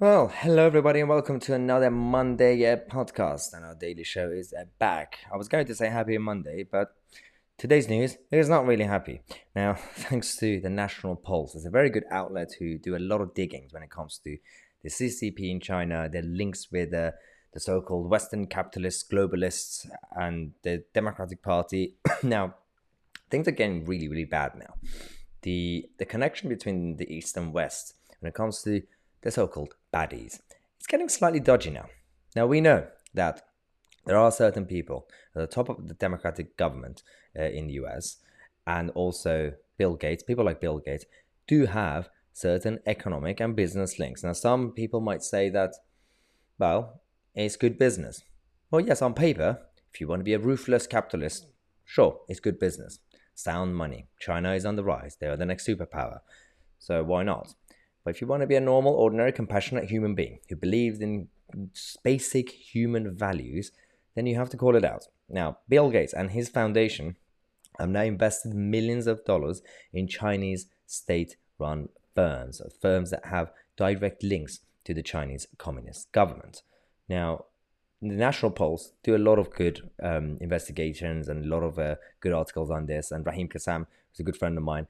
Well, 0.00 0.28
hello 0.34 0.64
everybody, 0.64 1.00
and 1.00 1.10
welcome 1.10 1.38
to 1.40 1.52
another 1.52 1.90
Monday 1.90 2.72
uh, 2.72 2.78
podcast. 2.78 3.52
And 3.52 3.66
our 3.66 3.74
daily 3.74 4.02
show 4.02 4.30
is 4.30 4.54
uh, 4.54 4.64
back. 4.78 5.18
I 5.30 5.36
was 5.36 5.46
going 5.46 5.66
to 5.66 5.74
say 5.74 5.90
happy 5.90 6.16
Monday, 6.16 6.62
but 6.62 6.96
today's 7.58 7.86
news 7.86 8.16
is 8.32 8.48
not 8.48 8.64
really 8.64 8.84
happy. 8.84 9.20
Now, 9.54 9.74
thanks 9.92 10.36
to 10.36 10.58
the 10.58 10.70
National 10.70 11.16
Pulse, 11.16 11.54
it's 11.54 11.66
a 11.66 11.70
very 11.70 11.90
good 11.90 12.04
outlet 12.10 12.54
who 12.58 12.78
do 12.78 12.96
a 12.96 12.98
lot 12.98 13.20
of 13.20 13.34
digging 13.34 13.68
when 13.72 13.82
it 13.82 13.90
comes 13.90 14.18
to 14.24 14.38
the 14.82 14.88
CCP 14.88 15.50
in 15.50 15.60
China, 15.60 16.08
their 16.08 16.22
links 16.22 16.68
with 16.72 16.94
uh, 16.94 17.10
the 17.52 17.60
so-called 17.60 18.08
Western 18.08 18.46
capitalists, 18.46 19.04
globalists, 19.06 19.86
and 20.12 20.52
the 20.62 20.82
Democratic 20.94 21.42
Party. 21.42 21.96
now, 22.22 22.54
things 23.28 23.46
are 23.46 23.50
getting 23.50 23.84
really, 23.84 24.08
really 24.08 24.24
bad 24.24 24.52
now. 24.54 24.76
The 25.42 25.90
the 25.98 26.06
connection 26.06 26.48
between 26.48 26.96
the 26.96 27.14
East 27.14 27.36
and 27.36 27.52
West 27.52 27.96
when 28.20 28.30
it 28.30 28.34
comes 28.34 28.62
to 28.62 28.80
the 29.22 29.30
so-called 29.30 29.74
baddies, 29.92 30.40
it's 30.78 30.86
getting 30.86 31.08
slightly 31.08 31.40
dodgy 31.40 31.70
now. 31.70 31.86
Now 32.34 32.46
we 32.46 32.60
know 32.60 32.86
that 33.14 33.42
there 34.06 34.16
are 34.16 34.32
certain 34.32 34.66
people 34.66 35.08
at 35.34 35.40
the 35.40 35.46
top 35.46 35.68
of 35.68 35.88
the 35.88 35.94
Democratic 35.94 36.56
government 36.56 37.02
uh, 37.38 37.42
in 37.42 37.66
the 37.66 37.74
US, 37.74 38.18
and 38.66 38.90
also 38.90 39.52
Bill 39.76 39.94
Gates, 39.94 40.22
people 40.22 40.44
like 40.44 40.60
Bill 40.60 40.78
Gates, 40.78 41.04
do 41.46 41.66
have 41.66 42.08
certain 42.32 42.78
economic 42.86 43.40
and 43.40 43.56
business 43.56 43.98
links. 43.98 44.22
Now, 44.22 44.32
some 44.32 44.72
people 44.72 45.00
might 45.00 45.22
say 45.22 45.50
that, 45.50 45.74
well, 46.58 47.02
it's 47.34 47.56
good 47.56 47.78
business. 47.78 48.22
Well, 48.70 48.80
yes, 48.80 49.02
on 49.02 49.14
paper, 49.14 49.58
if 49.92 50.00
you 50.00 50.08
want 50.08 50.20
to 50.20 50.24
be 50.24 50.34
a 50.34 50.38
ruthless 50.38 50.86
capitalist, 50.86 51.46
sure, 51.84 52.20
it's 52.28 52.40
good 52.40 52.58
business. 52.58 53.00
Sound 53.34 53.74
money. 53.74 54.06
China 54.18 54.54
is 54.54 54.64
on 54.64 54.76
the 54.76 54.84
rise. 54.84 55.16
They 55.16 55.26
are 55.26 55.36
the 55.36 55.46
next 55.46 55.66
superpower. 55.66 56.20
So 56.78 57.02
why 57.02 57.22
not? 57.22 57.54
But 58.04 58.14
if 58.14 58.20
you 58.20 58.26
want 58.26 58.42
to 58.42 58.46
be 58.46 58.56
a 58.56 58.60
normal, 58.60 58.94
ordinary, 58.94 59.32
compassionate 59.32 59.90
human 59.90 60.14
being 60.14 60.38
who 60.48 60.56
believes 60.56 61.00
in 61.00 61.28
basic 62.02 62.50
human 62.50 63.16
values, 63.16 63.72
then 64.14 64.26
you 64.26 64.36
have 64.36 64.50
to 64.50 64.56
call 64.56 64.76
it 64.76 64.84
out. 64.84 65.06
Now, 65.28 65.58
Bill 65.68 65.90
Gates 65.90 66.12
and 66.12 66.30
his 66.30 66.48
foundation 66.48 67.16
have 67.78 67.88
now 67.88 68.02
invested 68.02 68.54
millions 68.54 69.06
of 69.06 69.24
dollars 69.24 69.62
in 69.92 70.08
Chinese 70.08 70.66
state 70.86 71.36
run 71.58 71.88
firms, 72.14 72.60
firms 72.80 73.10
that 73.10 73.26
have 73.26 73.52
direct 73.76 74.22
links 74.22 74.60
to 74.84 74.94
the 74.94 75.02
Chinese 75.02 75.46
Communist 75.58 76.10
government. 76.12 76.62
Now, 77.08 77.44
the 78.02 78.14
National 78.14 78.50
Pulse 78.50 78.92
do 79.02 79.14
a 79.14 79.18
lot 79.18 79.38
of 79.38 79.50
good 79.50 79.90
um, 80.02 80.38
investigations 80.40 81.28
and 81.28 81.44
a 81.44 81.48
lot 81.48 81.62
of 81.62 81.78
uh, 81.78 81.96
good 82.20 82.32
articles 82.32 82.70
on 82.70 82.86
this. 82.86 83.10
And 83.10 83.26
Raheem 83.26 83.48
Kassam, 83.48 83.86
who's 84.10 84.20
a 84.20 84.22
good 84.22 84.36
friend 84.36 84.56
of 84.56 84.64
mine, 84.64 84.86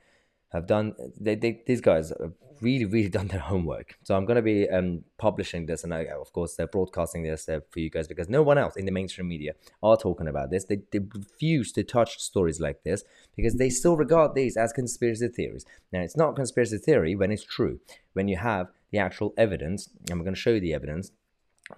have 0.52 0.66
done 0.66 0.94
they, 1.18 1.34
they 1.34 1.62
these 1.66 1.80
guys 1.80 2.10
have 2.20 2.32
really 2.60 2.84
really 2.84 3.08
done 3.18 3.28
their 3.28 3.40
homework. 3.40 3.98
So 4.02 4.16
i'm 4.16 4.24
going 4.24 4.36
to 4.36 4.42
be 4.42 4.68
um, 4.68 5.04
publishing 5.18 5.66
this 5.66 5.84
and 5.84 5.94
I, 5.94 6.06
of 6.06 6.32
course 6.32 6.54
they're 6.54 6.66
broadcasting 6.66 7.22
this 7.22 7.48
uh, 7.48 7.60
for 7.70 7.80
you 7.80 7.90
guys 7.90 8.08
because 8.08 8.28
no 8.28 8.42
one 8.42 8.58
else 8.58 8.76
in 8.76 8.84
the 8.84 8.92
mainstream 8.92 9.28
media 9.28 9.54
are 9.82 9.96
talking 9.96 10.28
about 10.28 10.50
this. 10.50 10.64
They, 10.64 10.80
they 10.92 11.00
refuse 11.00 11.72
to 11.72 11.84
touch 11.84 12.18
stories 12.18 12.60
like 12.60 12.82
this 12.82 13.04
because 13.36 13.54
they 13.54 13.70
still 13.70 13.96
regard 13.96 14.34
these 14.34 14.56
as 14.56 14.72
conspiracy 14.72 15.28
theories. 15.28 15.64
Now 15.92 16.00
it's 16.00 16.16
not 16.16 16.36
conspiracy 16.36 16.78
theory 16.78 17.14
when 17.14 17.30
it's 17.30 17.44
true. 17.44 17.80
When 18.12 18.28
you 18.28 18.36
have 18.36 18.68
the 18.90 18.98
actual 18.98 19.32
evidence 19.36 19.88
and 20.08 20.18
we're 20.18 20.24
going 20.24 20.34
to 20.34 20.40
show 20.40 20.50
you 20.50 20.60
the 20.60 20.74
evidence 20.74 21.12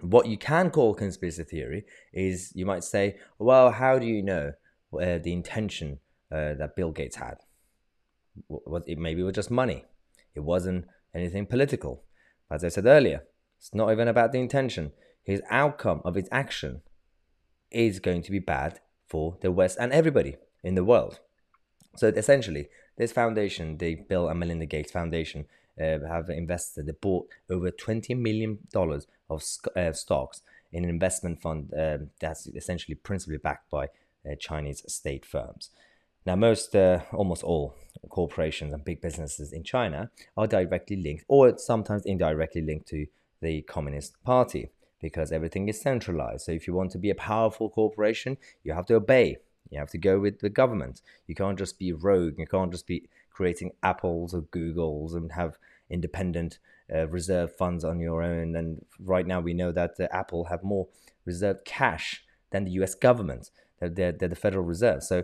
what 0.01 0.27
you 0.27 0.37
can 0.37 0.71
call 0.71 0.93
conspiracy 0.93 1.43
theory 1.43 1.85
is 2.11 2.51
you 2.55 2.65
might 2.65 2.83
say 2.83 3.15
well 3.37 3.71
how 3.71 3.99
do 3.99 4.05
you 4.05 4.23
know 4.23 4.51
uh, 4.93 5.17
the 5.19 5.31
intention 5.31 5.99
uh, 6.31 6.53
that 6.55 6.75
bill 6.75 6.91
gates 6.91 7.15
had 7.15 7.37
was 8.47 8.83
it 8.87 8.97
maybe 8.97 9.21
it 9.21 9.25
was 9.25 9.35
just 9.35 9.51
money. 9.51 9.85
It 10.35 10.41
wasn't 10.41 10.85
anything 11.13 11.45
political. 11.45 12.03
As 12.49 12.63
I 12.63 12.69
said 12.69 12.85
earlier, 12.85 13.23
it's 13.57 13.73
not 13.73 13.91
even 13.91 14.07
about 14.07 14.31
the 14.31 14.39
intention. 14.39 14.91
His 15.23 15.41
outcome 15.49 16.01
of 16.03 16.15
his 16.15 16.27
action 16.31 16.81
is 17.71 17.99
going 17.99 18.21
to 18.23 18.31
be 18.31 18.39
bad 18.39 18.79
for 19.07 19.37
the 19.41 19.51
West 19.51 19.77
and 19.79 19.91
everybody 19.91 20.35
in 20.63 20.75
the 20.75 20.83
world. 20.83 21.19
So 21.95 22.07
essentially, 22.07 22.67
this 22.97 23.11
foundation, 23.11 23.77
the 23.77 23.95
Bill 23.95 24.27
and 24.27 24.39
Melinda 24.39 24.65
Gates 24.65 24.91
Foundation, 24.91 25.45
uh, 25.79 25.99
have 26.07 26.29
invested, 26.29 26.85
they 26.85 26.91
bought 26.91 27.27
over 27.49 27.71
$20 27.71 28.17
million 28.17 28.59
of 29.29 29.43
uh, 29.75 29.91
stocks 29.93 30.41
in 30.71 30.83
an 30.83 30.89
investment 30.89 31.41
fund 31.41 31.73
uh, 31.73 31.97
that's 32.19 32.47
essentially 32.47 32.95
principally 32.95 33.37
backed 33.37 33.69
by 33.69 33.85
uh, 33.85 34.35
Chinese 34.39 34.83
state 34.91 35.25
firms. 35.25 35.69
Now, 36.25 36.35
most, 36.35 36.75
uh, 36.75 37.01
almost 37.11 37.43
all 37.43 37.75
corporations 38.09 38.73
and 38.73 38.83
big 38.83 39.01
businesses 39.01 39.53
in 39.53 39.63
China 39.63 40.09
are 40.37 40.47
directly 40.47 40.95
linked 40.95 41.25
or 41.27 41.57
sometimes 41.57 42.05
indirectly 42.05 42.61
linked 42.61 42.87
to 42.87 43.05
the 43.41 43.61
Communist 43.63 44.21
Party 44.23 44.69
because 45.01 45.31
everything 45.31 45.67
is 45.67 45.81
centralized. 45.81 46.45
So, 46.45 46.51
if 46.51 46.67
you 46.67 46.73
want 46.73 46.91
to 46.91 46.97
be 46.97 47.09
a 47.09 47.15
powerful 47.15 47.69
corporation, 47.69 48.37
you 48.63 48.73
have 48.73 48.85
to 48.87 48.95
obey. 48.95 49.37
You 49.69 49.79
have 49.79 49.89
to 49.89 49.97
go 49.97 50.19
with 50.19 50.39
the 50.39 50.49
government. 50.49 51.01
You 51.27 51.35
can't 51.35 51.57
just 51.57 51.79
be 51.79 51.91
rogue. 51.91 52.35
You 52.37 52.47
can't 52.47 52.71
just 52.71 52.87
be 52.87 53.09
creating 53.31 53.71
Apples 53.81 54.33
or 54.33 54.43
Googles 54.43 55.15
and 55.15 55.31
have 55.31 55.57
independent 55.89 56.59
uh, 56.93 57.07
reserve 57.07 57.55
funds 57.55 57.83
on 57.83 57.99
your 57.99 58.21
own. 58.21 58.55
And 58.55 58.85
right 58.99 59.25
now, 59.25 59.39
we 59.41 59.53
know 59.53 59.71
that 59.71 59.95
uh, 59.99 60.07
Apple 60.11 60.45
have 60.45 60.63
more 60.63 60.87
reserved 61.25 61.65
cash 61.65 62.23
than 62.51 62.65
the 62.65 62.71
U.S. 62.71 62.93
government. 62.93 63.49
They're, 63.79 63.89
they're, 63.89 64.11
they're 64.11 64.29
the 64.29 64.35
Federal 64.35 64.63
Reserve. 64.63 65.03
So 65.03 65.23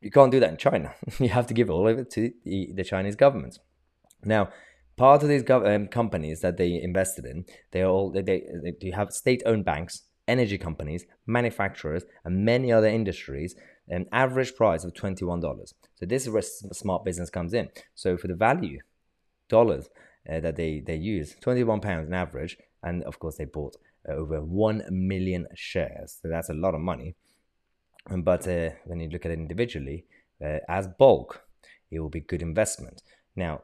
you 0.00 0.10
can't 0.10 0.30
do 0.30 0.40
that 0.40 0.50
in 0.50 0.56
China. 0.56 0.94
you 1.18 1.28
have 1.28 1.46
to 1.48 1.54
give 1.54 1.70
all 1.70 1.88
of 1.88 1.98
it 1.98 2.10
to 2.12 2.32
the, 2.44 2.70
the 2.74 2.84
Chinese 2.84 3.16
government. 3.16 3.58
Now, 4.24 4.50
part 4.96 5.22
of 5.22 5.28
these 5.28 5.42
gov- 5.42 5.66
um, 5.74 5.88
companies 5.88 6.40
that 6.40 6.56
they 6.56 6.80
invested 6.80 7.24
in, 7.24 7.44
they 7.72 7.82
all 7.82 8.10
they, 8.10 8.22
they, 8.22 8.42
they 8.80 8.90
have 8.90 9.12
state-owned 9.12 9.64
banks, 9.64 10.02
energy 10.26 10.58
companies, 10.58 11.04
manufacturers, 11.26 12.04
and 12.24 12.44
many 12.44 12.72
other 12.72 12.88
industries. 12.88 13.54
An 13.90 14.04
average 14.12 14.54
price 14.54 14.84
of 14.84 14.94
twenty-one 14.94 15.40
dollars. 15.40 15.72
So 15.94 16.04
this 16.04 16.24
is 16.24 16.30
where 16.30 16.42
smart 16.42 17.06
business 17.06 17.30
comes 17.30 17.54
in. 17.54 17.70
So 17.94 18.18
for 18.18 18.28
the 18.28 18.34
value 18.34 18.80
dollars 19.48 19.88
uh, 20.30 20.40
that 20.40 20.56
they 20.56 20.82
they 20.86 20.96
use, 20.96 21.34
twenty-one 21.40 21.80
pounds 21.80 22.06
on 22.08 22.12
average, 22.12 22.58
and 22.82 23.02
of 23.04 23.18
course 23.18 23.36
they 23.36 23.46
bought 23.46 23.76
uh, 24.06 24.12
over 24.12 24.42
one 24.42 24.84
million 24.90 25.46
shares. 25.54 26.18
So 26.20 26.28
that's 26.28 26.50
a 26.50 26.54
lot 26.54 26.74
of 26.74 26.82
money. 26.82 27.14
But 28.10 28.46
uh, 28.48 28.70
when 28.84 29.00
you 29.00 29.08
look 29.08 29.24
at 29.24 29.32
it 29.32 29.38
individually, 29.38 30.04
uh, 30.42 30.58
as 30.68 30.88
bulk, 30.98 31.42
it 31.90 32.00
will 32.00 32.08
be 32.08 32.20
good 32.20 32.42
investment. 32.42 33.02
Now, 33.36 33.62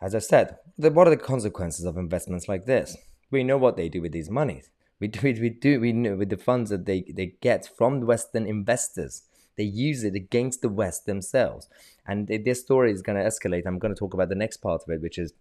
as 0.00 0.14
I 0.14 0.18
said, 0.20 0.58
the, 0.76 0.90
what 0.90 1.06
are 1.06 1.10
the 1.10 1.16
consequences 1.16 1.84
of 1.84 1.96
investments 1.96 2.48
like 2.48 2.66
this? 2.66 2.96
We 3.30 3.44
know 3.44 3.58
what 3.58 3.76
they 3.76 3.88
do 3.88 4.00
with 4.00 4.12
these 4.12 4.30
monies. 4.30 4.70
We 5.00 5.08
do, 5.08 5.20
we 5.40 5.50
do, 5.50 5.80
we 5.80 5.92
know 5.92 6.16
with 6.16 6.30
the 6.30 6.36
funds 6.36 6.70
that 6.70 6.86
they, 6.86 7.04
they 7.14 7.36
get 7.40 7.68
from 7.76 8.00
Western 8.00 8.46
investors. 8.46 9.22
They 9.56 9.64
use 9.64 10.04
it 10.04 10.14
against 10.14 10.62
the 10.62 10.68
West 10.68 11.06
themselves. 11.06 11.68
And 12.06 12.28
this 12.28 12.60
story 12.60 12.92
is 12.92 13.02
going 13.02 13.18
to 13.18 13.24
escalate. 13.24 13.66
I'm 13.66 13.78
going 13.78 13.94
to 13.94 13.98
talk 13.98 14.14
about 14.14 14.28
the 14.28 14.34
next 14.34 14.58
part 14.58 14.82
of 14.82 14.90
it, 14.90 15.02
which 15.02 15.18
is 15.18 15.32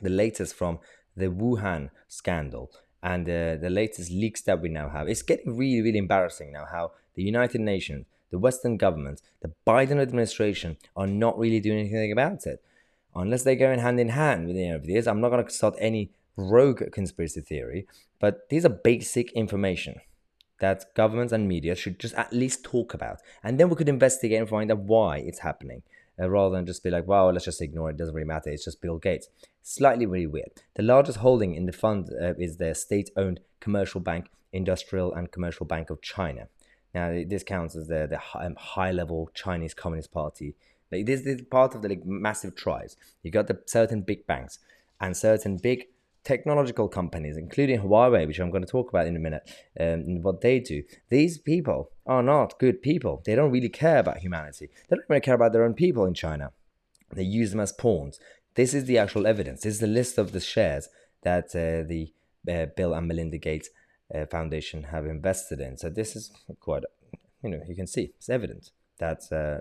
the 0.00 0.10
latest 0.10 0.54
from 0.54 0.78
the 1.16 1.26
Wuhan 1.26 1.90
scandal 2.06 2.70
and 3.02 3.28
uh, 3.28 3.56
the 3.56 3.70
latest 3.70 4.10
leaks 4.10 4.42
that 4.42 4.60
we 4.60 4.68
now 4.68 4.88
have. 4.88 5.08
It's 5.08 5.22
getting 5.22 5.56
really, 5.56 5.82
really 5.82 5.98
embarrassing 5.98 6.52
now 6.52 6.66
how 6.70 6.92
the 7.18 7.24
United 7.24 7.60
Nations, 7.60 8.06
the 8.30 8.38
Western 8.38 8.76
governments, 8.76 9.22
the 9.42 9.50
Biden 9.66 10.00
administration 10.00 10.76
are 10.94 11.08
not 11.08 11.36
really 11.36 11.58
doing 11.58 11.80
anything 11.80 12.12
about 12.12 12.46
it. 12.46 12.62
Unless 13.12 13.42
they 13.42 13.56
go 13.56 13.72
in 13.72 13.80
hand 13.80 13.98
in 13.98 14.10
hand 14.10 14.46
with 14.46 14.54
any 14.54 14.70
of 14.70 14.86
this, 14.86 15.08
I'm 15.08 15.20
not 15.20 15.30
going 15.30 15.44
to 15.44 15.50
start 15.50 15.74
any 15.80 16.12
rogue 16.36 16.80
conspiracy 16.92 17.40
theory, 17.40 17.88
but 18.20 18.48
these 18.50 18.64
are 18.64 18.68
basic 18.68 19.32
information 19.32 19.96
that 20.60 20.94
governments 20.94 21.32
and 21.32 21.48
media 21.48 21.74
should 21.74 21.98
just 21.98 22.14
at 22.14 22.32
least 22.32 22.62
talk 22.62 22.94
about. 22.94 23.18
And 23.42 23.58
then 23.58 23.68
we 23.68 23.74
could 23.74 23.88
investigate 23.88 24.38
and 24.38 24.48
find 24.48 24.70
out 24.70 24.78
why 24.78 25.18
it's 25.18 25.40
happening 25.40 25.82
uh, 26.20 26.30
rather 26.30 26.54
than 26.54 26.66
just 26.66 26.84
be 26.84 26.90
like, 26.90 27.08
wow, 27.08 27.30
let's 27.30 27.46
just 27.46 27.60
ignore 27.60 27.90
it. 27.90 27.94
It 27.94 27.98
doesn't 27.98 28.14
really 28.14 28.28
matter. 28.28 28.50
It's 28.50 28.64
just 28.64 28.80
Bill 28.80 28.98
Gates. 28.98 29.28
Slightly 29.64 30.06
really 30.06 30.28
weird. 30.28 30.52
The 30.76 30.84
largest 30.84 31.18
holding 31.18 31.56
in 31.56 31.66
the 31.66 31.72
fund 31.72 32.10
uh, 32.10 32.34
is 32.38 32.58
the 32.58 32.76
state 32.76 33.10
owned 33.16 33.40
commercial 33.58 34.00
bank, 34.00 34.26
Industrial 34.52 35.12
and 35.12 35.32
Commercial 35.32 35.66
Bank 35.66 35.90
of 35.90 36.00
China. 36.00 36.46
Now, 36.94 37.22
this 37.26 37.42
counts 37.42 37.76
as 37.76 37.88
the, 37.88 38.06
the 38.08 38.18
high, 38.18 38.46
um, 38.46 38.54
high 38.56 38.92
level 38.92 39.30
Chinese 39.34 39.74
Communist 39.74 40.10
Party. 40.10 40.54
Like, 40.90 41.06
this, 41.06 41.22
this 41.22 41.36
is 41.36 41.42
part 41.42 41.74
of 41.74 41.82
the 41.82 41.88
like, 41.88 42.04
massive 42.04 42.56
tries. 42.56 42.96
You 43.22 43.30
got 43.30 43.46
the 43.46 43.60
certain 43.66 44.02
big 44.02 44.26
banks 44.26 44.58
and 45.00 45.16
certain 45.16 45.58
big 45.58 45.88
technological 46.24 46.88
companies, 46.88 47.36
including 47.36 47.80
Huawei, 47.80 48.26
which 48.26 48.38
I'm 48.38 48.50
going 48.50 48.64
to 48.64 48.70
talk 48.70 48.90
about 48.90 49.06
in 49.06 49.16
a 49.16 49.20
minute, 49.20 49.42
um, 49.78 49.86
and 49.86 50.24
what 50.24 50.40
they 50.40 50.60
do. 50.60 50.82
These 51.08 51.38
people 51.38 51.90
are 52.06 52.22
not 52.22 52.58
good 52.58 52.82
people. 52.82 53.22
They 53.24 53.34
don't 53.34 53.50
really 53.50 53.68
care 53.68 53.98
about 53.98 54.18
humanity. 54.18 54.68
They 54.88 54.96
don't 54.96 55.08
really 55.08 55.20
care 55.20 55.34
about 55.34 55.52
their 55.52 55.64
own 55.64 55.74
people 55.74 56.04
in 56.04 56.14
China. 56.14 56.52
They 57.12 57.22
use 57.22 57.50
them 57.50 57.60
as 57.60 57.72
pawns. 57.72 58.18
This 58.54 58.74
is 58.74 58.84
the 58.84 58.98
actual 58.98 59.26
evidence. 59.26 59.62
This 59.62 59.74
is 59.74 59.80
the 59.80 59.86
list 59.86 60.18
of 60.18 60.32
the 60.32 60.40
shares 60.40 60.88
that 61.22 61.46
uh, 61.54 61.86
the 61.86 62.12
uh, 62.50 62.66
Bill 62.76 62.94
and 62.94 63.08
Melinda 63.08 63.38
Gates 63.38 63.70
uh, 64.14 64.26
Foundation 64.26 64.84
have 64.84 65.06
invested 65.06 65.60
in. 65.60 65.76
So 65.76 65.88
this 65.88 66.16
is 66.16 66.30
quite, 66.60 66.84
you 67.42 67.50
know, 67.50 67.60
you 67.68 67.74
can 67.74 67.86
see 67.86 68.12
it's 68.16 68.28
evident 68.28 68.70
that 68.98 69.22
uh, 69.32 69.60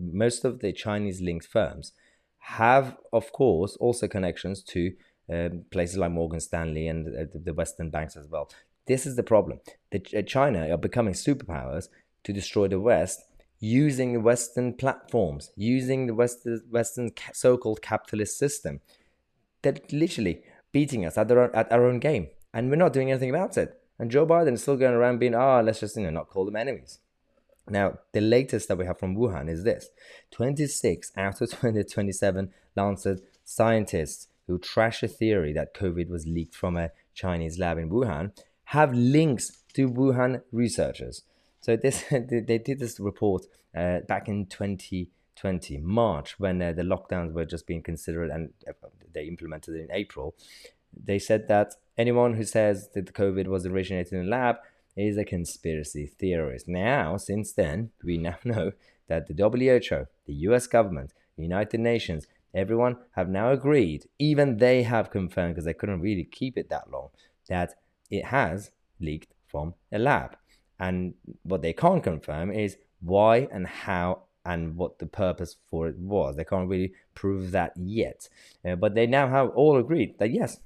most 0.00 0.44
of 0.44 0.60
the 0.60 0.72
Chinese 0.72 1.20
linked 1.20 1.46
firms 1.46 1.92
have, 2.38 2.96
of 3.12 3.32
course, 3.32 3.76
also 3.76 4.08
connections 4.08 4.62
to 4.62 4.92
um, 5.32 5.64
places 5.70 5.96
like 5.96 6.10
Morgan 6.10 6.40
Stanley 6.40 6.88
and 6.88 7.06
uh, 7.06 7.24
the 7.32 7.54
Western 7.54 7.90
banks 7.90 8.16
as 8.16 8.26
well. 8.28 8.50
This 8.86 9.06
is 9.06 9.14
the 9.14 9.22
problem. 9.22 9.60
The, 9.92 10.04
uh, 10.16 10.22
China 10.22 10.68
are 10.68 10.76
becoming 10.78 11.14
superpowers 11.14 11.88
to 12.24 12.32
destroy 12.32 12.68
the 12.68 12.80
West 12.80 13.22
using 13.60 14.12
the 14.12 14.20
Western 14.20 14.72
platforms, 14.72 15.52
using 15.54 16.08
the 16.08 16.14
Western, 16.14 16.60
Western 16.68 17.12
so-called 17.32 17.80
capitalist 17.80 18.36
system. 18.36 18.80
They're 19.62 19.76
literally 19.92 20.42
beating 20.72 21.06
us 21.06 21.16
at, 21.16 21.28
their, 21.28 21.54
at 21.54 21.70
our 21.70 21.86
own 21.86 22.00
game, 22.00 22.28
and 22.52 22.68
we're 22.68 22.76
not 22.76 22.92
doing 22.92 23.10
anything 23.12 23.30
about 23.30 23.56
it. 23.56 23.80
And 23.98 24.10
Joe 24.10 24.26
Biden 24.26 24.54
is 24.54 24.62
still 24.62 24.76
going 24.76 24.94
around 24.94 25.18
being, 25.18 25.34
ah, 25.34 25.58
oh, 25.58 25.62
let's 25.62 25.80
just 25.80 25.96
you 25.96 26.02
know 26.02 26.10
not 26.10 26.28
call 26.28 26.44
them 26.44 26.56
enemies. 26.56 26.98
Now, 27.68 27.98
the 28.12 28.20
latest 28.20 28.68
that 28.68 28.78
we 28.78 28.86
have 28.86 28.98
from 28.98 29.16
Wuhan 29.16 29.48
is 29.48 29.64
this 29.64 29.88
26 30.32 31.12
out 31.16 31.40
of 31.40 31.50
2027 31.50 32.50
Lancet 32.74 33.20
scientists 33.44 34.28
who 34.46 34.58
trash 34.58 35.02
a 35.02 35.08
theory 35.08 35.52
that 35.52 35.74
COVID 35.74 36.08
was 36.08 36.26
leaked 36.26 36.54
from 36.54 36.76
a 36.76 36.90
Chinese 37.14 37.58
lab 37.58 37.78
in 37.78 37.90
Wuhan 37.90 38.32
have 38.66 38.92
links 38.92 39.62
to 39.74 39.88
Wuhan 39.88 40.42
researchers. 40.50 41.22
So 41.60 41.76
this 41.76 42.04
they 42.10 42.58
did 42.58 42.78
this 42.78 42.98
report 42.98 43.46
uh, 43.76 44.00
back 44.00 44.28
in 44.28 44.46
2020 44.46 45.78
March 45.78 46.38
when 46.38 46.60
uh, 46.60 46.72
the 46.72 46.82
lockdowns 46.82 47.32
were 47.32 47.44
just 47.44 47.66
being 47.66 47.82
considered 47.82 48.30
and 48.30 48.52
uh, 48.68 48.88
they 49.12 49.24
implemented 49.24 49.76
it 49.76 49.82
in 49.82 49.92
April. 49.92 50.34
They 50.92 51.18
said 51.18 51.48
that 51.48 51.76
anyone 51.96 52.34
who 52.34 52.44
says 52.44 52.90
that 52.94 53.06
the 53.06 53.12
COVID 53.12 53.46
was 53.46 53.66
originated 53.66 54.12
in 54.12 54.26
a 54.26 54.28
lab 54.28 54.56
is 54.96 55.16
a 55.16 55.24
conspiracy 55.24 56.06
theorist. 56.06 56.68
Now, 56.68 57.16
since 57.16 57.52
then, 57.52 57.90
we 58.04 58.18
now 58.18 58.36
know 58.44 58.72
that 59.08 59.26
the 59.26 59.34
WHO, 59.34 60.06
the 60.26 60.34
US 60.48 60.66
government, 60.66 61.12
the 61.36 61.42
United 61.42 61.80
Nations, 61.80 62.26
everyone 62.54 62.96
have 63.12 63.28
now 63.28 63.50
agreed, 63.50 64.06
even 64.18 64.58
they 64.58 64.82
have 64.82 65.10
confirmed 65.10 65.54
because 65.54 65.64
they 65.64 65.72
couldn't 65.72 66.00
really 66.00 66.24
keep 66.24 66.56
it 66.58 66.68
that 66.68 66.90
long, 66.90 67.08
that 67.48 67.74
it 68.10 68.26
has 68.26 68.70
leaked 69.00 69.32
from 69.46 69.74
a 69.90 69.98
lab. 69.98 70.36
And 70.78 71.14
what 71.42 71.62
they 71.62 71.72
can't 71.72 72.02
confirm 72.02 72.50
is 72.50 72.76
why 73.00 73.48
and 73.52 73.66
how 73.66 74.22
and 74.44 74.76
what 74.76 74.98
the 74.98 75.06
purpose 75.06 75.56
for 75.70 75.88
it 75.88 75.96
was. 75.98 76.36
They 76.36 76.44
can't 76.44 76.68
really 76.68 76.94
prove 77.14 77.52
that 77.52 77.72
yet. 77.76 78.28
Uh, 78.64 78.74
but 78.74 78.94
they 78.94 79.06
now 79.06 79.28
have 79.28 79.50
all 79.50 79.78
agreed 79.78 80.18
that 80.18 80.32
yes, 80.32 80.58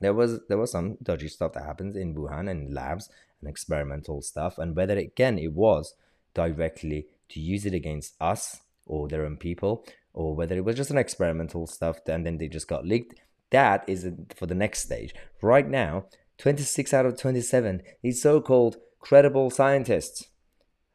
there 0.00 0.14
was 0.14 0.40
there 0.48 0.58
was 0.58 0.72
some 0.72 0.96
dodgy 1.02 1.28
stuff 1.28 1.52
that 1.54 1.64
happens 1.64 1.96
in 1.96 2.14
Wuhan 2.14 2.50
and 2.50 2.72
labs 2.72 3.08
and 3.40 3.48
experimental 3.48 4.22
stuff, 4.22 4.58
and 4.58 4.76
whether 4.76 4.96
again 4.96 5.38
it 5.38 5.52
was 5.52 5.94
directly 6.34 7.06
to 7.30 7.40
use 7.40 7.66
it 7.66 7.74
against 7.74 8.14
us 8.20 8.60
or 8.86 9.08
their 9.08 9.24
own 9.24 9.36
people, 9.36 9.84
or 10.12 10.34
whether 10.34 10.56
it 10.56 10.64
was 10.64 10.76
just 10.76 10.90
an 10.90 10.98
experimental 10.98 11.66
stuff 11.66 11.98
and 12.06 12.24
then 12.24 12.38
they 12.38 12.48
just 12.48 12.68
got 12.68 12.86
leaked. 12.86 13.14
That 13.50 13.84
is 13.86 14.08
for 14.34 14.46
the 14.46 14.54
next 14.54 14.80
stage. 14.80 15.14
Right 15.42 15.68
now, 15.68 16.06
26 16.38 16.92
out 16.94 17.06
of 17.06 17.18
27, 17.18 17.82
these 18.02 18.22
so-called 18.22 18.76
credible 19.00 19.50
scientists, 19.50 20.26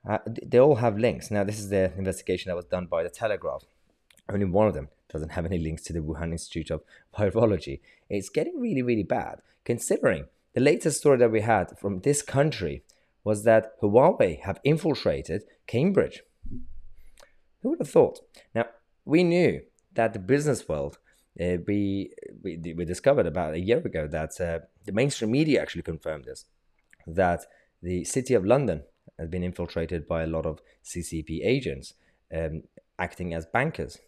uh, 0.09 0.17
they 0.25 0.59
all 0.59 0.75
have 0.75 0.97
links. 0.97 1.31
Now, 1.31 1.43
this 1.43 1.59
is 1.59 1.69
the 1.69 1.93
investigation 1.97 2.49
that 2.49 2.55
was 2.55 2.65
done 2.65 2.87
by 2.87 3.03
the 3.03 3.09
Telegraph. 3.09 3.63
Only 4.29 4.45
one 4.45 4.67
of 4.67 4.73
them 4.73 4.89
doesn't 5.11 5.31
have 5.31 5.45
any 5.45 5.57
links 5.57 5.83
to 5.83 5.93
the 5.93 5.99
Wuhan 5.99 6.31
Institute 6.31 6.71
of 6.71 6.81
Virology. 7.15 7.81
It's 8.09 8.29
getting 8.29 8.59
really, 8.59 8.81
really 8.81 9.03
bad, 9.03 9.41
considering 9.65 10.25
the 10.53 10.61
latest 10.61 10.99
story 10.99 11.17
that 11.19 11.31
we 11.31 11.41
had 11.41 11.77
from 11.77 11.99
this 11.99 12.21
country 12.21 12.83
was 13.23 13.43
that 13.43 13.79
Huawei 13.81 14.41
have 14.41 14.59
infiltrated 14.63 15.43
Cambridge. 15.67 16.23
Who 17.61 17.69
would 17.69 17.79
have 17.79 17.89
thought? 17.89 18.19
Now, 18.55 18.65
we 19.05 19.23
knew 19.23 19.61
that 19.93 20.13
the 20.13 20.19
business 20.19 20.67
world, 20.67 20.97
uh, 21.39 21.57
we, 21.67 22.11
we, 22.43 22.73
we 22.75 22.85
discovered 22.85 23.27
about 23.27 23.53
a 23.53 23.59
year 23.59 23.77
ago 23.77 24.07
that 24.07 24.39
uh, 24.41 24.59
the 24.85 24.91
mainstream 24.91 25.31
media 25.31 25.61
actually 25.61 25.83
confirmed 25.83 26.25
this, 26.25 26.45
that 27.05 27.45
the 27.81 28.03
city 28.03 28.33
of 28.33 28.45
London 28.45 28.83
has 29.19 29.29
been 29.29 29.43
infiltrated 29.43 30.07
by 30.07 30.23
a 30.23 30.27
lot 30.27 30.45
of 30.45 30.61
CCP 30.83 31.45
agents 31.45 31.93
um, 32.35 32.63
acting 32.97 33.33
as 33.33 33.45
bankers. 33.45 33.99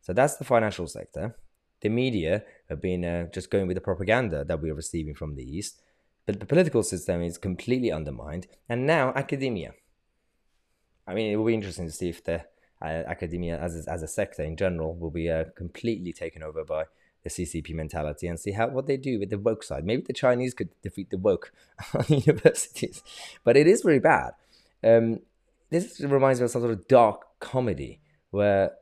So 0.00 0.12
that's 0.12 0.36
the 0.36 0.44
financial 0.44 0.86
sector. 0.86 1.36
The 1.80 1.88
media 1.88 2.44
have 2.68 2.80
been 2.80 3.04
uh, 3.04 3.24
just 3.32 3.50
going 3.50 3.66
with 3.66 3.76
the 3.76 3.80
propaganda 3.80 4.44
that 4.44 4.60
we're 4.60 4.74
receiving 4.74 5.14
from 5.14 5.34
the 5.34 5.44
East. 5.44 5.80
But 6.26 6.40
the 6.40 6.46
political 6.46 6.82
system 6.82 7.22
is 7.22 7.38
completely 7.38 7.90
undermined. 7.90 8.46
And 8.68 8.86
now 8.86 9.12
academia. 9.14 9.72
I 11.06 11.14
mean, 11.14 11.32
it 11.32 11.36
will 11.36 11.46
be 11.46 11.54
interesting 11.54 11.86
to 11.86 11.92
see 11.92 12.08
if 12.08 12.22
the 12.22 12.44
uh, 12.82 13.02
academia 13.06 13.58
as 13.58 13.86
as 13.86 14.02
a 14.02 14.08
sector 14.08 14.42
in 14.42 14.56
general 14.56 14.94
will 14.94 15.10
be 15.10 15.28
uh, 15.28 15.44
completely 15.56 16.12
taken 16.12 16.42
over 16.42 16.64
by 16.64 16.84
the 17.22 17.30
CCP 17.30 17.74
mentality 17.74 18.26
and 18.26 18.40
see 18.40 18.52
how 18.52 18.68
what 18.68 18.86
they 18.86 18.96
do 18.96 19.18
with 19.18 19.30
the 19.30 19.38
woke 19.38 19.62
side. 19.62 19.84
Maybe 19.84 20.02
the 20.06 20.12
Chinese 20.12 20.54
could 20.54 20.70
defeat 20.82 21.10
the 21.10 21.18
woke 21.18 21.52
on 21.94 22.04
universities, 22.08 23.02
but 23.44 23.56
it 23.56 23.66
is 23.66 23.82
very 23.82 23.98
bad. 24.00 24.32
Um, 24.82 25.20
this 25.70 26.00
reminds 26.00 26.40
me 26.40 26.44
of 26.44 26.50
some 26.50 26.62
sort 26.62 26.72
of 26.72 26.88
dark 26.88 27.38
comedy 27.38 28.00
where 28.30 28.72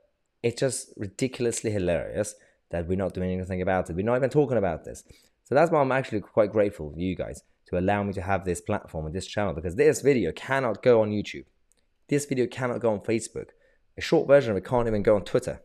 it's 0.43 0.61
just 0.61 0.93
ridiculously 0.97 1.71
hilarious 1.71 2.35
that 2.71 2.87
we're 2.87 2.97
not 2.97 3.15
doing 3.15 3.33
anything 3.33 3.63
about 3.63 3.89
it. 3.89 3.97
We're 3.97 4.05
not 4.05 4.17
even 4.17 4.31
talking 4.31 4.59
about 4.59 4.85
this. 4.85 5.05
So 5.45 5.55
that's 5.55 5.71
why 5.71 5.81
I'm 5.81 5.93
actually 5.93 6.21
quite 6.21 6.53
grateful 6.53 6.93
for 6.93 6.99
you 6.99 7.17
guys 7.17 7.43
to 7.69 7.79
allow 7.79 8.03
me 8.03 8.13
to 8.13 8.23
have 8.23 8.45
this 8.45 8.61
platform 8.61 9.07
and 9.07 9.15
this 9.15 9.27
channel 9.27 9.55
because 9.55 9.77
this 9.77 10.01
video 10.01 10.33
cannot 10.33 10.83
go 10.83 11.03
on 11.03 11.11
YouTube. 11.11 11.45
This 12.09 12.27
video 12.27 12.47
cannot 12.47 12.81
go 12.81 12.93
on 12.93 13.01
Facebook. 13.01 13.49
A 13.97 14.01
short 14.01 14.27
version 14.29 14.51
of 14.51 14.57
it 14.57 14.65
can't 14.65 14.87
even 14.87 15.03
go 15.03 15.17
on 15.17 15.25
Twitter. 15.25 15.61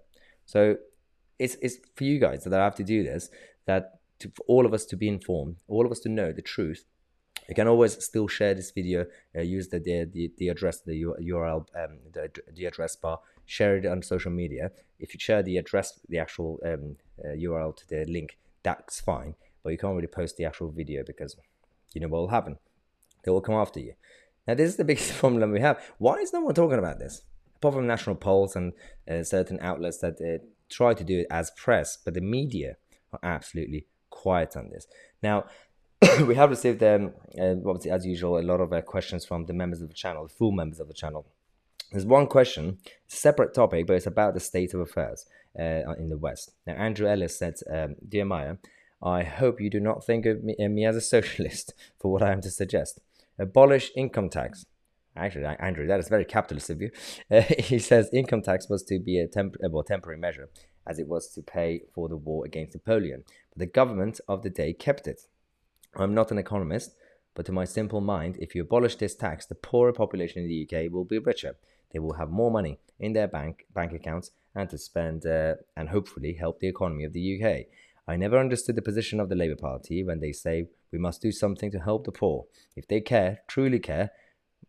So 0.46 0.78
it's, 1.40 1.56
it's 1.62 1.78
for 1.96 2.04
you 2.04 2.20
guys 2.20 2.44
that 2.44 2.60
I 2.60 2.64
have 2.64 2.76
to 2.76 2.84
do 2.84 3.04
this, 3.04 3.30
that 3.66 4.00
to, 4.20 4.32
for 4.36 4.44
all 4.48 4.66
of 4.66 4.74
us 4.74 4.86
to 4.86 4.98
be 4.98 5.08
informed, 5.08 5.58
all 5.68 5.86
of 5.86 5.92
us 5.92 6.00
to 6.02 6.10
know 6.10 6.32
the 6.32 6.42
truth. 6.42 6.86
You 7.48 7.56
can 7.56 7.68
always 7.68 8.02
still 8.04 8.28
share 8.28 8.54
this 8.54 8.72
video, 8.72 9.06
uh, 9.36 9.42
use 9.42 9.68
the, 9.68 9.80
the, 9.80 10.32
the 10.38 10.48
address, 10.48 10.82
the 10.82 11.02
URL, 11.02 11.66
um, 11.76 12.00
the, 12.14 12.32
the 12.54 12.66
address 12.66 12.96
bar, 12.96 13.20
share 13.46 13.78
it 13.78 13.86
on 13.86 14.02
social 14.02 14.32
media. 14.32 14.72
If 15.00 15.14
you 15.14 15.20
share 15.20 15.44
the 15.44 15.58
address, 15.58 16.00
the 16.08 16.20
actual 16.20 16.60
um, 16.66 16.96
uh, 17.24 17.36
URL 17.36 17.76
to 17.78 17.88
the 17.88 18.06
link, 18.06 18.38
that's 18.64 19.02
fine. 19.02 19.36
But 19.64 19.72
you 19.72 19.78
can't 19.78 19.96
really 19.96 20.08
post 20.08 20.38
the 20.38 20.46
actual 20.46 20.72
video 20.72 21.04
because 21.06 21.36
you 21.94 22.02
know 22.02 22.08
what 22.08 22.20
will 22.20 22.28
happen. 22.30 22.58
They 23.24 23.32
will 23.32 23.42
come 23.42 23.56
after 23.56 23.80
you. 23.80 23.94
Now, 24.48 24.56
this 24.56 24.70
is 24.70 24.76
the 24.78 24.84
biggest 24.92 25.14
problem 25.14 25.52
we 25.52 25.62
have. 25.62 25.82
Why 25.98 26.16
is 26.16 26.34
no 26.34 26.42
one 26.42 26.54
talking 26.54 26.80
about 26.80 27.00
this? 27.00 27.22
Apart 27.58 27.76
from 27.76 27.88
National 27.88 28.16
Pulse 28.16 28.56
and 28.56 28.74
uh, 29.10 29.24
certain 29.24 29.60
outlets 29.62 30.00
that 30.00 30.20
uh, 30.22 30.44
try 30.70 30.94
to 30.94 31.04
do 31.04 31.20
it 31.20 31.28
as 31.30 31.52
press, 31.52 31.98
but 32.04 32.14
the 32.14 32.22
media 32.22 32.76
are 33.14 33.20
absolutely 33.24 33.86
quiet 34.10 34.58
on 34.58 34.70
this. 34.70 34.88
Now, 35.22 35.46
we 36.26 36.36
have 36.36 36.50
received, 36.50 36.84
um, 36.84 37.14
uh, 37.40 37.56
obviously, 37.66 37.92
as 37.92 38.06
usual, 38.06 38.38
a 38.38 38.42
lot 38.42 38.60
of 38.60 38.74
uh, 38.74 38.82
questions 38.82 39.26
from 39.26 39.46
the 39.46 39.54
members 39.54 39.82
of 39.82 39.88
the 39.88 39.94
channel, 39.94 40.24
the 40.28 40.34
full 40.34 40.52
members 40.52 40.80
of 40.80 40.88
the 40.88 40.94
channel. 40.94 41.26
There's 41.94 42.08
one 42.08 42.26
question, 42.26 42.80
separate 43.06 43.54
topic, 43.54 43.86
but 43.86 43.94
it's 43.94 44.08
about 44.08 44.34
the 44.34 44.40
state 44.40 44.74
of 44.74 44.80
affairs 44.80 45.28
uh, 45.58 45.94
in 46.00 46.10
the 46.10 46.18
West. 46.18 46.52
Now, 46.66 46.74
Andrew 46.74 47.08
Ellis 47.08 47.38
said, 47.38 47.54
um, 47.72 47.98
Dear 48.10 48.26
Mahyar, 48.26 48.58
I 49.04 49.22
hope 49.22 49.62
you 49.62 49.70
do 49.70 49.80
not 49.80 50.04
think 50.04 50.26
of 50.26 50.44
me, 50.44 50.56
me 50.68 50.88
as 50.88 50.96
a 50.96 51.02
socialist 51.02 51.76
for 52.00 52.12
what 52.12 52.24
I 52.24 52.32
am 52.32 52.42
to 52.42 52.50
suggest. 52.50 53.00
Abolish 53.38 53.92
income 53.96 54.30
tax. 54.30 54.66
Actually, 55.16 55.46
Andrew, 55.60 55.86
that 55.86 56.00
is 56.00 56.10
very 56.10 56.26
capitalist 56.26 56.72
of 56.72 56.82
you. 56.82 56.90
Uh, 57.30 57.42
he 57.60 57.78
says 57.78 58.10
income 58.12 58.42
tax 58.42 58.68
was 58.68 58.82
to 58.86 58.98
be 58.98 59.20
a 59.20 59.28
temp- 59.28 59.58
uh, 59.64 59.70
well, 59.70 59.84
temporary 59.84 60.18
measure, 60.18 60.50
as 60.88 60.98
it 60.98 61.08
was 61.08 61.28
to 61.34 61.44
pay 61.44 61.82
for 61.94 62.10
the 62.10 62.18
war 62.18 62.44
against 62.44 62.74
Napoleon. 62.74 63.24
But 63.52 63.60
the 63.60 63.68
government 63.68 64.20
of 64.28 64.42
the 64.42 64.50
day 64.50 64.74
kept 64.74 65.08
it. 65.08 65.28
I'm 65.96 66.16
not 66.16 66.32
an 66.32 66.40
economist, 66.40 66.96
but 67.36 67.46
to 67.46 67.52
my 67.52 67.66
simple 67.66 68.02
mind, 68.02 68.38
if 68.40 68.56
you 68.56 68.64
abolish 68.64 68.96
this 68.96 69.14
tax, 69.14 69.46
the 69.46 69.54
poorer 69.54 69.94
population 69.94 70.42
in 70.42 70.48
the 70.48 70.68
UK 70.68 70.92
will 70.92 71.06
be 71.06 71.20
richer. 71.20 71.56
They 71.94 72.00
will 72.00 72.14
have 72.14 72.30
more 72.30 72.52
money 72.52 72.80
in 73.00 73.14
their 73.14 73.28
bank 73.28 73.66
bank 73.74 73.94
accounts 73.94 74.32
and 74.56 74.70
to 74.70 74.78
spend, 74.78 75.26
uh, 75.26 75.56
and 75.76 75.90
hopefully 75.90 76.34
help 76.34 76.60
the 76.60 76.68
economy 76.68 77.04
of 77.06 77.14
the 77.14 77.42
UK. 77.42 77.66
I 78.08 78.18
never 78.18 78.38
understood 78.38 78.76
the 78.76 78.82
position 78.82 79.20
of 79.20 79.30
the 79.30 79.36
Labour 79.36 79.56
Party 79.56 80.04
when 80.04 80.20
they 80.20 80.32
say 80.32 80.68
we 80.92 81.00
must 81.00 81.22
do 81.22 81.32
something 81.32 81.72
to 81.72 81.80
help 81.80 82.06
the 82.06 82.12
poor. 82.12 82.46
If 82.76 82.88
they 82.88 83.02
care, 83.02 83.42
truly 83.48 83.80
care, 83.80 84.12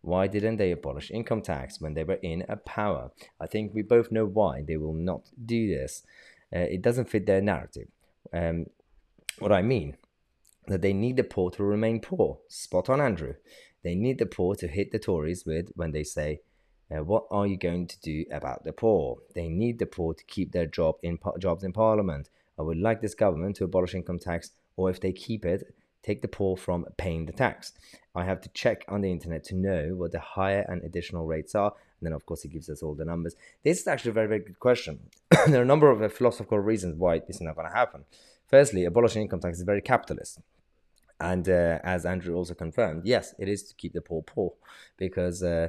why 0.01 0.27
didn't 0.27 0.57
they 0.57 0.71
abolish 0.71 1.11
income 1.11 1.43
tax 1.43 1.81
when 1.81 1.95
they 1.95 2.05
were 2.05 2.21
in 2.23 2.45
a 2.49 2.57
power? 2.57 3.11
I 3.41 3.47
think 3.47 3.73
we 3.75 3.83
both 3.83 4.13
know 4.13 4.27
why 4.27 4.63
they 4.63 4.77
will 4.77 4.95
not 4.95 5.31
do 5.45 5.69
this. 5.69 6.03
Uh, 6.55 6.61
it 6.61 6.83
doesn't 6.83 7.11
fit 7.11 7.27
their 7.27 7.41
narrative. 7.41 7.89
Um, 8.33 8.67
what 9.39 9.53
I 9.53 9.63
mean, 9.63 9.97
that 10.69 10.83
they 10.83 10.93
need 10.93 11.17
the 11.17 11.25
poor 11.25 11.51
to 11.53 11.65
remain 11.65 12.01
poor. 12.01 12.39
Spot 12.49 12.89
on, 12.89 13.01
Andrew. 13.01 13.35
They 13.83 13.95
need 13.95 14.19
the 14.19 14.27
poor 14.27 14.55
to 14.57 14.69
hit 14.69 14.93
the 14.93 14.99
Tories 14.99 15.45
with 15.45 15.71
when 15.75 15.93
they 15.93 16.05
say, 16.05 16.41
uh, 16.95 17.03
"What 17.03 17.25
are 17.31 17.47
you 17.47 17.57
going 17.57 17.87
to 17.89 18.01
do 18.01 18.25
about 18.31 18.65
the 18.65 18.73
poor?" 18.73 19.19
They 19.35 19.49
need 19.49 19.79
the 19.79 19.87
poor 19.87 20.15
to 20.15 20.25
keep 20.25 20.53
their 20.53 20.67
job 20.67 20.97
in 21.03 21.19
jobs 21.39 21.65
in 21.65 21.73
Parliament. 21.73 22.29
I 22.59 22.63
would 22.63 22.79
like 22.79 23.01
this 23.01 23.15
government 23.15 23.57
to 23.57 23.65
abolish 23.65 23.95
income 23.95 24.19
tax, 24.19 24.51
or 24.77 24.91
if 24.91 25.01
they 25.01 25.13
keep 25.13 25.45
it, 25.45 25.75
take 26.03 26.23
the 26.23 26.29
poor 26.29 26.57
from 26.57 26.87
paying 26.97 27.27
the 27.27 27.33
tax. 27.33 27.73
I 28.15 28.25
have 28.25 28.41
to 28.43 28.49
check 28.51 28.85
on 28.89 29.01
the 29.01 29.11
internet 29.11 29.43
to 29.45 29.57
know 29.57 29.95
what 29.97 30.13
the 30.13 30.21
higher 30.21 30.65
and 30.69 30.83
additional 30.83 31.27
rates 31.27 31.55
are. 31.55 31.73
And 32.01 32.07
then, 32.07 32.13
of 32.13 32.27
course, 32.27 32.45
it 32.45 32.53
gives 32.53 32.69
us 32.69 32.83
all 32.83 32.95
the 32.95 33.05
numbers. 33.05 33.35
This 33.63 33.81
is 33.81 33.87
actually 33.87 34.11
a 34.11 34.15
very, 34.15 34.29
very 34.29 34.41
good 34.41 34.61
question. 34.61 35.01
there 35.47 35.61
are 35.61 35.63
a 35.63 35.67
number 35.67 35.91
of 35.91 36.13
philosophical 36.13 36.59
reasons 36.59 36.97
why 36.97 37.19
this 37.19 37.37
is 37.37 37.43
not 37.43 37.57
going 37.57 37.69
to 37.69 37.75
happen. 37.75 38.05
Firstly, 38.47 38.85
abolishing 38.85 39.23
income 39.23 39.41
tax 39.41 39.59
is 39.59 39.65
very 39.65 39.81
capitalist. 39.81 40.41
And 41.21 41.49
uh, 41.49 41.79
as 41.83 42.05
Andrew 42.05 42.35
also 42.35 42.55
confirmed, 42.55 43.03
yes, 43.05 43.35
it 43.39 43.49
is 43.49 43.63
to 43.65 43.75
keep 43.75 43.93
the 43.95 44.01
poor 44.01 44.23
poor 44.23 44.53
because 44.97 45.43
uh, 45.43 45.69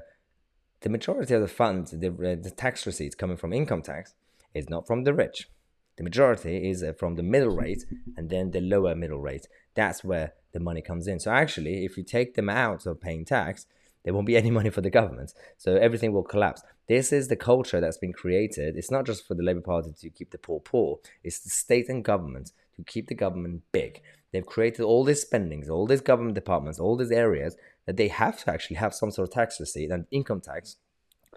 the 0.85 0.91
majority 0.91 1.33
of 1.33 1.41
the 1.41 1.47
funds, 1.47 1.89
the, 1.89 2.09
uh, 2.09 2.39
the 2.39 2.53
tax 2.55 2.85
receipts 2.85 3.15
coming 3.15 3.37
from 3.37 3.51
income 3.51 3.81
tax, 3.81 4.13
is 4.53 4.69
not 4.69 4.85
from 4.85 5.03
the 5.03 5.15
rich. 5.15 5.49
The 5.97 6.03
majority 6.03 6.69
is 6.69 6.83
uh, 6.83 6.93
from 6.93 7.15
the 7.15 7.23
middle 7.23 7.55
rate 7.55 7.85
and 8.15 8.29
then 8.29 8.51
the 8.51 8.61
lower 8.61 8.93
middle 8.93 9.19
rate. 9.19 9.47
That's 9.73 10.03
where 10.03 10.33
the 10.51 10.59
money 10.59 10.83
comes 10.83 11.07
in. 11.07 11.19
So 11.19 11.31
actually, 11.31 11.85
if 11.85 11.97
you 11.97 12.03
take 12.03 12.35
them 12.35 12.49
out 12.49 12.85
of 12.85 13.01
paying 13.01 13.25
tax, 13.25 13.65
there 14.03 14.13
won't 14.13 14.27
be 14.27 14.37
any 14.37 14.51
money 14.51 14.69
for 14.69 14.81
the 14.81 14.91
government. 14.91 15.33
So 15.57 15.75
everything 15.75 16.13
will 16.13 16.23
collapse. 16.23 16.61
This 16.87 17.11
is 17.11 17.29
the 17.29 17.35
culture 17.35 17.81
that's 17.81 17.97
been 17.97 18.13
created. 18.13 18.77
It's 18.77 18.91
not 18.91 19.07
just 19.07 19.27
for 19.27 19.33
the 19.33 19.41
Labour 19.41 19.61
Party 19.61 19.91
to 19.91 20.09
keep 20.11 20.29
the 20.29 20.37
poor 20.37 20.59
poor, 20.59 20.99
it's 21.23 21.39
the 21.39 21.49
state 21.49 21.89
and 21.89 22.05
government 22.05 22.51
to 22.77 22.83
keep 22.83 23.07
the 23.07 23.15
government 23.15 23.63
big. 23.71 24.01
They've 24.31 24.45
created 24.45 24.83
all 24.83 25.03
these 25.03 25.21
spendings, 25.21 25.69
all 25.69 25.87
these 25.87 26.01
government 26.01 26.35
departments, 26.35 26.79
all 26.79 26.97
these 26.97 27.11
areas 27.11 27.55
that 27.85 27.97
they 27.97 28.07
have 28.07 28.43
to 28.43 28.51
actually 28.51 28.77
have 28.77 28.93
some 28.93 29.11
sort 29.11 29.29
of 29.29 29.33
tax 29.33 29.59
receipt 29.59 29.91
and 29.91 30.05
income 30.11 30.41
tax 30.41 30.77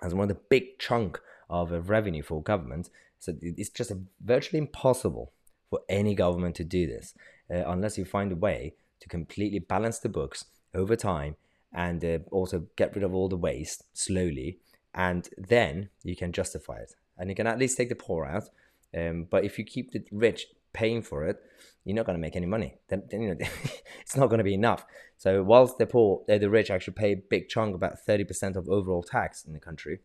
as 0.02 0.14
one 0.14 0.30
of 0.30 0.36
the 0.36 0.42
big 0.48 0.78
chunk 0.78 1.20
of 1.50 1.88
revenue 1.88 2.22
for 2.22 2.42
government. 2.42 2.90
So 3.18 3.34
it's 3.40 3.70
just 3.70 3.92
virtually 4.20 4.58
impossible 4.58 5.32
for 5.70 5.80
any 5.88 6.14
government 6.14 6.54
to 6.56 6.64
do 6.64 6.86
this 6.86 7.14
uh, 7.50 7.64
unless 7.66 7.98
you 7.98 8.04
find 8.04 8.32
a 8.32 8.36
way 8.36 8.74
to 9.00 9.08
completely 9.08 9.58
balance 9.58 9.98
the 9.98 10.08
books 10.08 10.46
over 10.74 10.96
time 10.96 11.36
and 11.72 12.04
uh, 12.04 12.18
also 12.30 12.66
get 12.76 12.94
rid 12.94 13.04
of 13.04 13.14
all 13.14 13.28
the 13.28 13.36
waste 13.36 13.84
slowly 13.92 14.58
and 14.94 15.28
then 15.36 15.90
you 16.02 16.16
can 16.16 16.32
justify 16.32 16.76
it 16.76 16.94
and 17.18 17.28
you 17.28 17.36
can 17.36 17.46
at 17.46 17.58
least 17.58 17.76
take 17.76 17.88
the 17.88 17.94
poor 17.94 18.24
out 18.24 18.48
um, 18.96 19.26
but 19.30 19.44
if 19.44 19.58
you 19.58 19.64
keep 19.64 19.92
the 19.92 20.02
rich 20.10 20.46
paying 20.80 21.02
for 21.02 21.18
it 21.30 21.38
you're 21.88 21.96
not 21.96 22.04
going 22.04 22.18
to 22.18 22.20
make 22.20 22.36
any 22.36 22.44
money. 22.46 22.74
Then, 22.88 23.04
then 23.10 23.22
you 23.22 23.28
know 23.30 23.36
it's 24.00 24.14
not 24.14 24.26
going 24.26 24.38
to 24.38 24.44
be 24.44 24.52
enough. 24.52 24.84
So 25.16 25.42
whilst 25.42 25.78
the 25.78 25.86
poor 25.86 26.22
the 26.28 26.50
rich 26.50 26.70
actually 26.70 26.94
pay 26.94 27.12
a 27.12 27.16
big 27.16 27.48
chunk 27.48 27.74
about 27.74 27.94
30% 28.06 28.56
of 28.56 28.68
overall 28.68 29.02
tax 29.02 29.44
in 29.46 29.54
the 29.54 29.58
country 29.58 30.00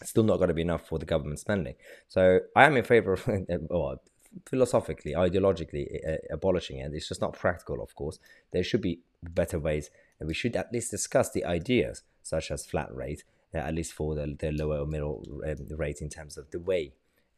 it's 0.00 0.10
still 0.10 0.22
not 0.22 0.36
going 0.36 0.48
to 0.48 0.54
be 0.54 0.62
enough 0.62 0.86
for 0.86 0.98
the 1.00 1.04
government 1.04 1.40
spending. 1.40 1.74
So 2.06 2.38
i 2.54 2.64
am 2.64 2.76
in 2.76 2.84
favor 2.84 3.14
of 3.14 3.26
well, 3.68 4.00
philosophically 4.46 5.12
ideologically 5.12 5.86
uh, 6.08 6.18
abolishing 6.30 6.78
it. 6.78 6.92
It's 6.94 7.08
just 7.08 7.20
not 7.20 7.32
practical 7.32 7.82
of 7.82 7.96
course. 7.96 8.20
There 8.52 8.62
should 8.62 8.82
be 8.82 9.00
better 9.24 9.58
ways 9.58 9.90
and 10.20 10.28
we 10.28 10.34
should 10.34 10.54
at 10.54 10.72
least 10.72 10.92
discuss 10.92 11.32
the 11.32 11.44
ideas 11.44 12.02
such 12.22 12.52
as 12.52 12.64
flat 12.64 12.94
rate 12.94 13.24
uh, 13.52 13.58
at 13.58 13.74
least 13.74 13.92
for 13.92 14.14
the, 14.14 14.36
the 14.38 14.52
lower 14.52 14.78
or 14.78 14.86
middle 14.86 15.24
um, 15.44 15.76
rate 15.76 16.00
in 16.00 16.08
terms 16.08 16.38
of 16.38 16.48
the 16.52 16.60
way 16.60 16.92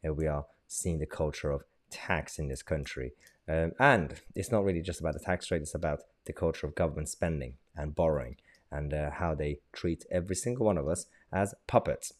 uh, 0.07 0.13
we 0.13 0.27
are 0.27 0.45
seeing 0.67 0.99
the 0.99 1.05
culture 1.07 1.49
of 1.49 1.63
tax 1.91 2.39
in 2.39 2.47
this 2.47 2.63
country. 2.63 3.11
Um, 3.47 3.73
and 3.79 4.15
it's 4.35 4.51
not 4.51 4.63
really 4.63 4.81
just 4.81 4.99
about 4.99 5.13
the 5.13 5.19
tax 5.19 5.51
rate 5.51 5.61
it's 5.61 5.75
about 5.75 6.01
the 6.25 6.33
culture 6.33 6.67
of 6.67 6.75
government 6.75 7.09
spending 7.09 7.55
and 7.75 7.95
borrowing 7.95 8.37
and 8.71 8.93
uh, 8.93 9.11
how 9.11 9.35
they 9.35 9.59
treat 9.73 10.05
every 10.11 10.35
single 10.35 10.65
one 10.65 10.77
of 10.77 10.87
us 10.87 11.07
as 11.33 11.53
puppets. 11.67 12.13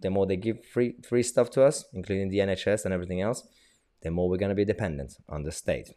The 0.00 0.10
more 0.10 0.26
they 0.26 0.36
give 0.36 0.64
free 0.64 0.94
free 1.06 1.24
stuff 1.24 1.50
to 1.50 1.64
us 1.64 1.84
including 1.92 2.30
the 2.30 2.38
nhs 2.38 2.84
and 2.84 2.94
everything 2.94 3.20
else 3.20 3.46
the 4.02 4.10
more 4.10 4.28
we're 4.28 4.36
going 4.36 4.50
to 4.50 4.54
be 4.54 4.64
dependent 4.64 5.16
on 5.28 5.42
the 5.42 5.52
state. 5.52 5.90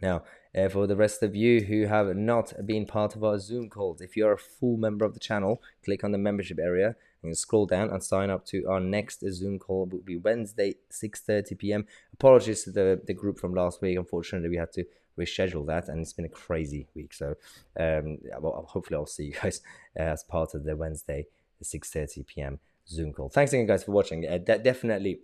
Now, 0.00 0.24
uh, 0.56 0.68
for 0.68 0.86
the 0.86 0.96
rest 0.96 1.22
of 1.22 1.34
you 1.34 1.62
who 1.62 1.86
have 1.86 2.14
not 2.16 2.52
been 2.66 2.86
part 2.86 3.14
of 3.14 3.24
our 3.24 3.38
Zoom 3.38 3.68
calls, 3.68 4.00
if 4.00 4.16
you're 4.16 4.32
a 4.32 4.38
full 4.38 4.76
member 4.76 5.04
of 5.04 5.14
the 5.14 5.20
channel, 5.20 5.62
click 5.84 6.04
on 6.04 6.12
the 6.12 6.18
membership 6.18 6.58
area 6.58 6.96
and 7.26 7.38
scroll 7.38 7.66
down 7.66 7.90
and 7.90 8.02
sign 8.02 8.30
up 8.30 8.44
to 8.46 8.66
our 8.68 8.80
next 8.80 9.20
Zoom 9.30 9.58
call. 9.58 9.84
It 9.86 9.92
will 9.92 10.00
be 10.00 10.16
Wednesday, 10.16 10.74
6:30 10.90 11.58
p.m. 11.58 11.86
Apologies 12.12 12.64
to 12.64 12.70
the, 12.70 13.00
the 13.06 13.14
group 13.14 13.38
from 13.38 13.54
last 13.54 13.82
week. 13.82 13.98
Unfortunately, 13.98 14.48
we 14.48 14.56
had 14.56 14.72
to 14.72 14.84
reschedule 15.18 15.66
that, 15.66 15.88
and 15.88 16.00
it's 16.00 16.12
been 16.12 16.24
a 16.24 16.30
crazy 16.30 16.86
week. 16.94 17.14
So, 17.14 17.34
um, 17.78 18.18
well, 18.40 18.66
hopefully, 18.68 18.96
I'll 18.96 19.06
see 19.06 19.26
you 19.26 19.32
guys 19.42 19.60
uh, 19.98 20.02
as 20.02 20.24
part 20.24 20.54
of 20.54 20.64
the 20.64 20.76
Wednesday, 20.76 21.26
6:30 21.62 22.26
p.m. 22.26 22.58
Zoom 22.88 23.12
call. 23.12 23.28
Thanks 23.28 23.52
again, 23.52 23.66
guys, 23.66 23.84
for 23.84 23.92
watching. 23.92 24.26
Uh, 24.26 24.38
definitely 24.38 25.20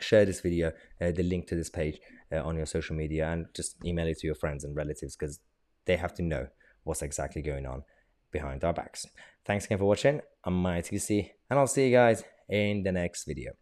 share 0.00 0.24
this 0.24 0.40
video, 0.40 0.72
uh, 1.00 1.10
the 1.10 1.22
link 1.22 1.46
to 1.48 1.56
this 1.56 1.70
page 1.70 1.98
uh, 2.32 2.42
on 2.42 2.56
your 2.56 2.66
social 2.66 2.94
media, 2.94 3.28
and 3.28 3.46
just 3.54 3.76
email 3.84 4.06
it 4.06 4.18
to 4.18 4.26
your 4.26 4.36
friends 4.36 4.64
and 4.64 4.76
relatives 4.76 5.16
because 5.16 5.40
they 5.86 5.96
have 5.96 6.14
to 6.14 6.22
know 6.22 6.46
what's 6.84 7.02
exactly 7.02 7.42
going 7.42 7.66
on 7.66 7.82
behind 8.30 8.64
our 8.64 8.72
backs. 8.72 9.06
Thanks 9.44 9.64
again 9.64 9.78
for 9.78 9.84
watching. 9.84 10.20
I'm 10.44 10.62
Mahyar 10.62 10.82
Tousi, 10.82 11.30
and 11.48 11.58
I'll 11.58 11.66
see 11.66 11.86
you 11.86 11.92
guys 11.96 12.22
in 12.48 12.82
the 12.82 12.92
next 12.92 13.24
video. 13.24 13.59